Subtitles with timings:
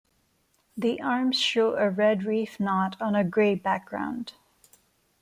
[0.75, 4.33] The arms show a red reef knot on a gray background.